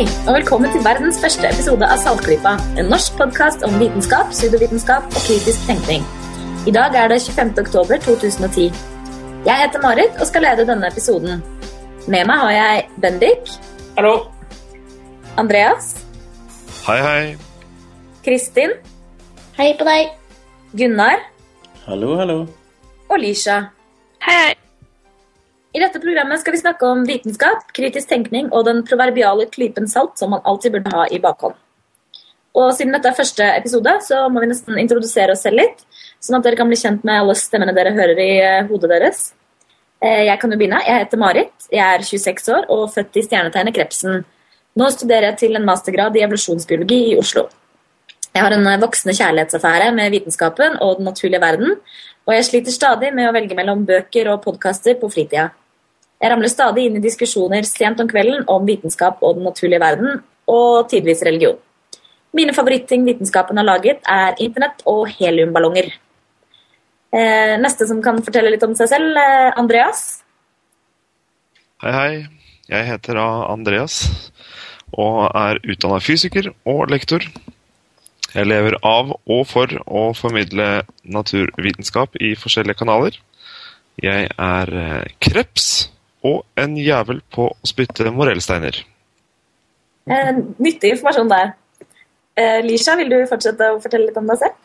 [0.00, 2.54] Hei, og velkommen til verdens første episode av Saltklypa.
[2.80, 6.06] En norsk podkast om vitenskap, pseudovitenskap og kritisk tenkning.
[6.64, 7.50] I dag er det 25.
[7.60, 8.70] oktober 2010.
[9.44, 11.42] Jeg heter Marit og skal lede denne episoden.
[12.08, 13.52] Med meg har jeg Bendik.
[13.98, 14.14] Hallo.
[15.36, 15.92] Andreas.
[16.86, 17.36] Hei, hei.
[18.24, 18.72] Kristin.
[19.60, 20.16] Hei på deg.
[20.80, 21.28] Gunnar.
[21.84, 22.40] Hallo, hallo.
[23.10, 23.66] Og Lisha.
[24.24, 24.69] Hei, hei.
[25.70, 30.18] I dette programmet skal vi snakke om vitenskap, kritisk tenkning og den proverbiale klypen salt
[30.18, 31.54] som man alltid burde ha i bakhånd.
[32.58, 35.84] Og siden dette er første episode, så må vi nesten introdusere oss selv litt,
[36.18, 39.20] sånn at dere kan bli kjent med alle stemmene dere hører i eh, hodet deres.
[40.02, 40.82] Eh, Jeg kan jo begynne.
[40.82, 44.24] Jeg heter Marit, jeg er 26 år og født i stjernetegnet Krepsen.
[44.74, 47.46] Nå studerer jeg til en mastergrad i evolusjonsbiologi i Oslo.
[48.34, 51.78] Jeg har en eh, voksende kjærlighetsaffære med vitenskapen og den naturlige verden,
[52.26, 55.52] og jeg sliter stadig med å velge mellom bøker og podkaster på fritida.
[56.20, 60.18] Jeg ramler stadig inn i diskusjoner sent om kvelden om vitenskap og den naturlige verden,
[60.50, 61.56] og tidvis religion.
[62.36, 65.88] Mine favorittting vitenskapen har laget, er internett og heliumballonger.
[67.10, 70.22] Eh, neste som kan fortelle litt om seg selv, eh, Andreas.
[71.82, 72.26] Hei, hei.
[72.68, 74.30] Jeg heter Andreas
[74.92, 77.24] og er utdanna fysiker og lektor.
[78.34, 83.16] Jeg lever av og for å formidle naturvitenskap i forskjellige kanaler.
[83.98, 85.88] Jeg er eh, kreps
[86.26, 88.76] og en jævel på å spytte morellsteiner.
[90.10, 91.52] Eh, nyttig informasjon der.
[92.36, 94.56] Eh, Lisha, vil du fortsette å fortelle litt om deg selv?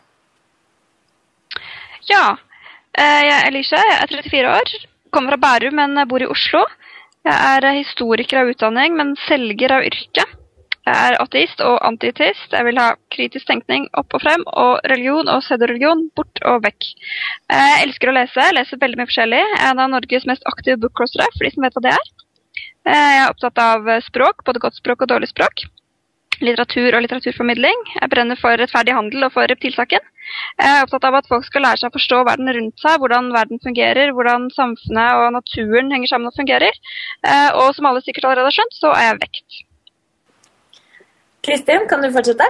[2.10, 2.36] Ja,
[2.96, 4.74] eh, jeg er Lisha, jeg er 34 år,
[5.10, 6.64] kommer fra Bærum, men bor i Oslo.
[7.26, 10.26] Jeg er historiker av utdanning, men selger av yrke.
[10.86, 12.52] Jeg er ateist og antiteist.
[12.54, 16.86] Jeg vil ha kritisk tenkning opp og frem, og religion og pseudoreligion bort og vekk.
[17.50, 19.42] Eh, Jeg elsker å lese, jeg leser veldig mye forskjellig.
[19.42, 22.06] Jeg er en av Norges mest aktive bookcrossere, for de som vet hva det er.
[22.86, 25.66] Eh, Jeg er opptatt av språk, både godt språk og dårlig språk.
[26.38, 27.78] Litteratur og litteraturformidling.
[27.96, 30.02] Jeg brenner for rettferdig handel og for reptilsaken.
[30.60, 33.32] Jeg er opptatt av at folk skal lære seg å forstå verden rundt seg, hvordan
[33.32, 36.76] verden fungerer, hvordan samfunnet og naturen henger sammen og fungerer.
[37.26, 39.65] Eh, Og som alle sikkert allerede har skjønt, så er jeg vekt.
[41.46, 42.46] Kristin, kan du fortsette?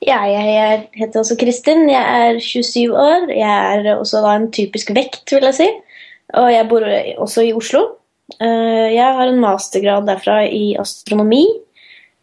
[0.00, 1.88] Ja, jeg er, heter også Kristin.
[1.90, 3.28] Jeg er 27 år.
[3.34, 5.66] Jeg er også da en typisk vekt, vil jeg si.
[6.40, 6.86] Og jeg bor
[7.26, 7.82] også i Oslo.
[8.38, 11.44] Eh, Jeg har en mastergrad derfra i astronomi,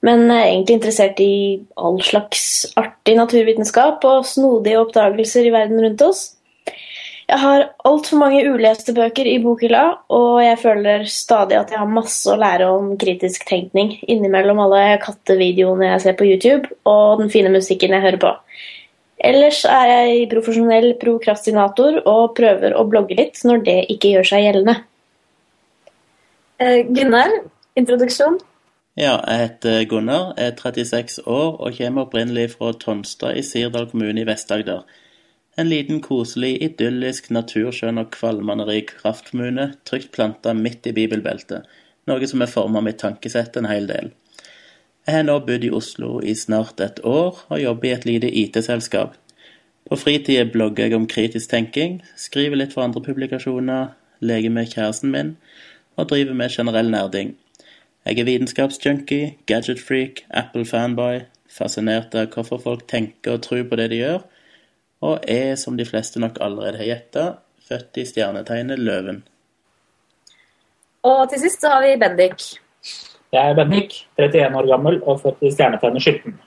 [0.02, 6.02] men er egentlig interessert i all slags artig naturvitenskap og snodige oppdagelser i verden rundt
[6.02, 6.37] oss.
[7.28, 9.84] Jeg har altfor mange uleste bøker i bokhylla,
[10.16, 14.84] og jeg føler stadig at jeg har masse å lære om kritisk tenkning innimellom alle
[15.04, 18.32] kattevideoene jeg ser på YouTube, og den fine musikken jeg hører på.
[19.28, 24.46] Ellers er jeg profesjonell prokrastinator og prøver å blogge litt når det ikke gjør seg
[24.46, 24.78] gjeldende.
[26.64, 27.34] Eh, Gunnar,
[27.76, 28.38] introduksjon.
[28.98, 34.24] Ja, jeg heter Gunnar, er 36 år og kommer opprinnelig fra Tonstad i Sirdal kommune
[34.24, 34.88] i Vest-Agder.
[35.58, 41.66] En liten, koselig, idyllisk, naturskjønn og kvalmende rik kraftkommune trygt planta midt i bibelbeltet,
[42.06, 44.12] noe som har forma mitt tankesett en hel del.
[45.08, 48.30] Jeg har nå bodd i Oslo i snart et år og jobber i et lite
[48.44, 49.18] IT-selskap.
[49.90, 55.14] På fritida blogger jeg om kritisk tenking, skriver litt for andre publikasjoner, leker med kjæresten
[55.16, 55.36] min
[55.98, 57.34] og driver med generell nerding.
[58.06, 64.04] Jeg er vitenskapsjunkie, gadgetfreak, Apple-fanboy, fascinert av hvorfor folk tenker og tror på det de
[64.04, 64.22] gjør,
[65.02, 67.26] og er, som de fleste nok allerede har gjetta,
[67.68, 69.24] født i stjernetegnet Løven.
[71.08, 72.48] Og til sist så har vi Bendik.
[73.34, 76.40] Jeg er Bendik, 31 år gammel og født i stjernetegnet Skytten.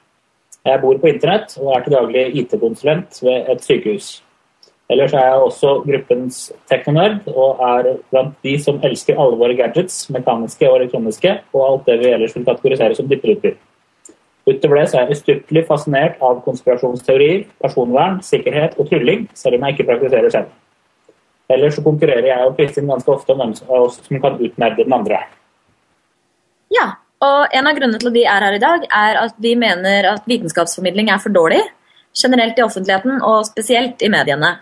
[0.64, 4.10] Jeg bor på internett og er til daglig IT-konsulent ved et sykehus.
[4.90, 6.38] Ellers er jeg også gruppens
[6.68, 11.86] teknonerd og er blant de som elsker alle våre gadgets, mekaniske og elektroniske, og alt
[11.86, 13.54] det vi ellers vil kategorisere som dippedutter.
[14.48, 19.66] Utover det så er jeg ustyrtelig fascinert av konspirasjonsteorier, personvern, sikkerhet og trylling, selv om
[19.66, 20.54] jeg ikke praktiserer selv.
[21.50, 25.20] Ellers så konkurrerer jeg og Kristin ganske ofte om hvem som kan utnerde den andre.
[26.70, 26.86] Ja,
[27.20, 30.08] og en av grunnene til at vi er her i dag, er at vi mener
[30.14, 31.60] at vitenskapsformidling er for dårlig,
[32.16, 34.54] generelt i offentligheten og spesielt i mediene.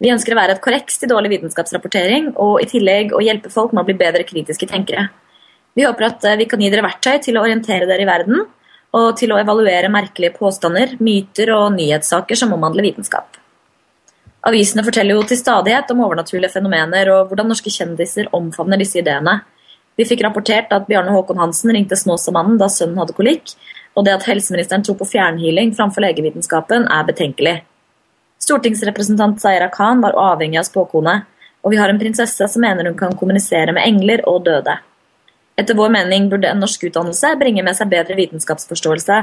[0.00, 3.74] Vi ønsker å være et korreks til dårlig vitenskapsrapportering, og i tillegg å hjelpe folk
[3.74, 5.10] med å bli bedre kritiske tenkere.
[5.76, 8.46] Vi håper at eh, vi kan gi dere verktøy til å orientere dere i verden,
[8.96, 13.38] og til å evaluere merkelige påstander, myter og nyhetssaker som omhandler vitenskap.
[14.48, 19.42] Avisene forteller jo til stadighet om overnaturlige fenomener og hvordan norske kjendiser omfavner disse ideene.
[20.00, 23.52] Vi fikk rapportert at Bjarne Håkon Hansen ringte Snåsamannen da sønnen hadde kolikk,
[23.94, 27.58] og det at helseministeren tror på fjernhealing framfor legevitenskapen er betenkelig.
[28.40, 31.18] Stortingsrepresentant Zaira Khan var avhengig av spåkone,
[31.60, 34.78] og vi har en prinsesse som mener hun kan kommunisere med engler og døde.
[35.60, 39.16] Etter vår mening burde en norsk utdannelse bringe med seg bedre vitenskapsforståelse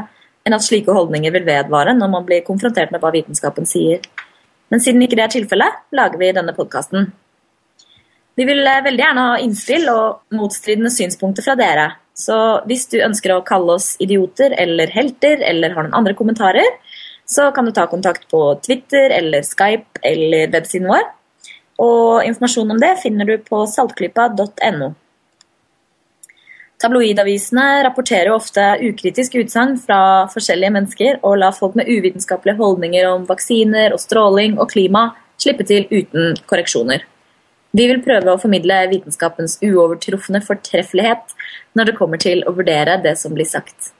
[0.48, 4.04] enn at slike holdninger vil vedvare når man blir konfrontert med hva vitenskapen sier.
[4.70, 7.10] Men siden ikke det er tilfellet, lager vi denne podkasten.
[8.38, 11.88] Vi vil eh, veldig gjerne ha innspill og motstridende synspunkter fra dere.
[12.18, 12.38] Så
[12.70, 16.78] hvis du ønsker å kalle oss idioter eller helter eller har noen andre kommentarer,
[17.28, 21.10] så kan du ta kontakt på Twitter eller Skype eller websiden vår.
[21.84, 24.94] Og informasjon om det finner du på saltklypa.no.
[26.78, 33.24] Tabloidavisene rapporterer ofte ukritisk utsagn fra forskjellige mennesker og lar folk med uvitenskapelige holdninger om
[33.26, 35.08] vaksiner og stråling og klima
[35.42, 37.02] slippe til uten korreksjoner.
[37.78, 41.34] Vi vil prøve å formidle vitenskapens uovertrufne fortreffelighet
[41.78, 43.92] når det kommer til å vurdere det som blir sagt.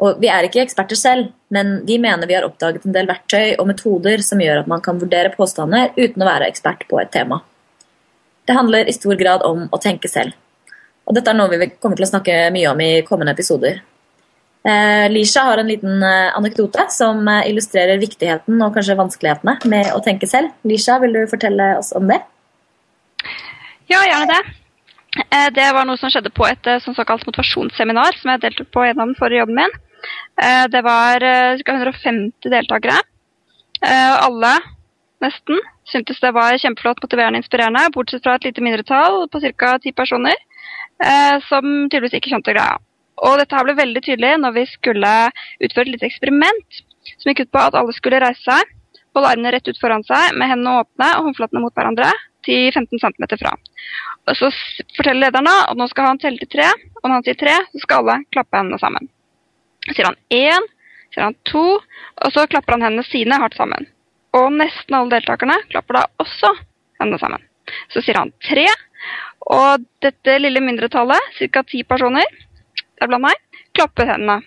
[0.00, 3.58] Og Vi er ikke eksperter selv, men vi mener vi har oppdaget en del verktøy
[3.58, 7.10] og metoder som gjør at man kan vurdere påstander uten å være ekspert på et
[7.12, 7.42] tema.
[8.46, 10.32] Det handler i stor grad om å tenke selv.
[11.08, 13.80] Og Dette er noe vi kommer til å snakke mye om i kommende episoder.
[14.60, 19.94] Eh, Lisha har en liten eh, anekdote som eh, illustrerer viktigheten og kanskje vanskelighetene med
[19.96, 20.52] å tenke selv.
[20.68, 22.20] Lisha, vil du fortelle oss om det?
[23.90, 24.42] Ja, gjerne det.
[25.18, 28.68] Eh, det var noe som skjedde på et eh, sånn såkalt motivasjonsseminar som jeg deltok
[28.74, 29.78] på gjennom forrige jobben min.
[30.38, 31.24] Eh, det var
[31.64, 31.78] ca.
[31.78, 33.00] 150 deltakere.
[33.80, 34.52] Alle,
[35.24, 35.56] nesten,
[35.88, 39.70] syntes det var kjempeflott, motiverende inspirerende, bortsett fra et lite mindretall på ca.
[39.80, 40.36] ti personer
[41.48, 42.78] som tydeligvis ikke skjønte greia.
[43.20, 45.12] Og dette her ble veldig tydelig når vi skulle
[45.60, 46.80] utføre et lite eksperiment
[47.10, 48.74] som gikk ut på at alle skulle reise seg,
[49.16, 52.10] holde armene rett ut foran seg med hendene åpne og håndflatene mot hverandre
[52.46, 53.54] til 15 cm fra.
[54.28, 54.50] Og Så
[54.96, 56.68] forteller lederen da at nå skal han telle til tre,
[57.00, 59.08] og når han sier tre, så skal alle klappe hendene sammen.
[59.88, 60.68] Så sier han én,
[61.12, 63.88] sier han to, og så klapper han hendene sine hardt sammen.
[64.36, 66.52] Og nesten alle deltakerne klapper da også
[67.00, 67.44] hendene sammen.
[67.90, 68.66] Så sier han tre,
[69.50, 71.62] og dette lille mindretallet, ca.
[71.66, 72.28] ti personer,
[73.00, 74.40] deriblant meg, klapper hendene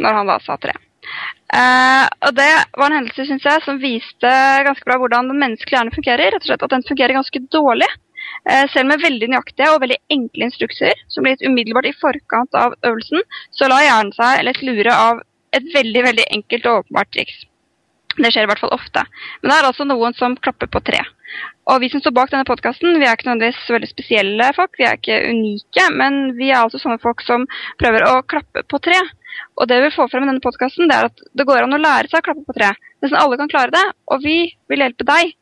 [0.00, 0.74] når han da sa tre.
[1.54, 2.48] Uh, og Det
[2.80, 4.30] var en hendelse synes jeg, som viste
[4.66, 6.32] ganske bra hvordan den menneskelige hjernen fungerer.
[6.32, 7.90] rett og slett At den fungerer ganske dårlig.
[8.48, 12.56] Uh, selv med veldig nøyaktige og veldig enkle instrukser som ble gitt umiddelbart i forkant
[12.58, 13.22] av øvelsen,
[13.52, 15.20] så la hjernen seg lett lure av
[15.54, 17.44] et veldig veldig enkelt og åpenbart triks.
[18.14, 19.02] Det skjer i hvert fall ofte.
[19.42, 21.00] Men det er altså noen som klapper på tre.
[21.72, 24.86] Og vi som står bak denne podkasten, vi er ikke nødvendigvis veldig spesielle folk, vi
[24.86, 27.46] er ikke unike, men vi er altså sånne folk som
[27.80, 28.98] prøver å klappe på tre.
[29.58, 31.80] Og det vi vil få frem i denne podkasten, er at det går an å
[31.80, 32.70] lære seg å klappe på tre.
[33.02, 34.36] Nesten alle kan klare det, og vi
[34.70, 35.32] vil hjelpe deg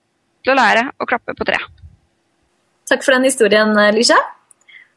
[0.42, 1.58] til å lære å klappe på tre.
[2.88, 4.18] Takk for den historien, Lisha.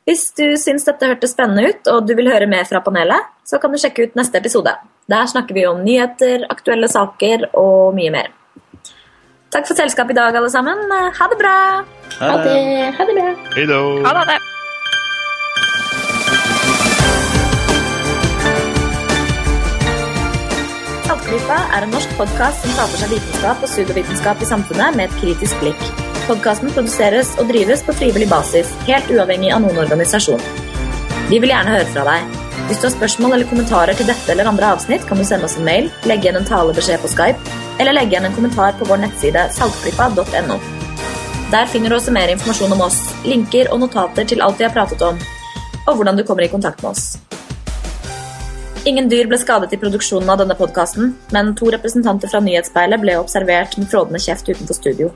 [0.06, 3.58] Hvis du syns dette hørtes spennende ut, og du vil høre mer fra panelet, så
[3.62, 4.76] kan du sjekke ut neste episode.
[5.06, 8.32] Der snakker vi om nyheter, aktuelle saker og mye mer.
[9.54, 10.80] Takk for selskapet i dag, alle sammen.
[10.90, 11.58] Ha det bra!
[12.18, 12.56] Ha det,
[12.98, 13.28] ha det bra.
[14.08, 14.38] Ha det.
[21.06, 25.06] Saltklypa er en norsk podkast som tar for seg vitenskap og pseudovitenskap i samfunnet med
[25.06, 25.86] et kritisk blikk.
[26.26, 30.42] Podkasten produseres og drives på frivillig basis, helt uavhengig av noen organisasjon.
[31.30, 32.42] Vi vil gjerne høre fra deg.
[32.66, 35.54] Hvis du har spørsmål eller kommentarer til dette eller andre avsnitt, kan du sende oss
[35.60, 39.04] en mail, legge igjen en talebeskjed på Skype, eller legge igjen en kommentar på vår
[39.04, 40.58] nettside saltklypa.no.
[41.54, 44.74] Der finner du også mer informasjon om oss, linker og notater til alt vi har
[44.74, 45.22] pratet om,
[45.86, 47.06] og hvordan du kommer i kontakt med oss.
[48.90, 53.22] Ingen dyr ble skadet i produksjonen av denne podkasten, men to representanter fra Nyhetsspeilet ble
[53.22, 55.14] observert med frådende kjeft utenfor studio.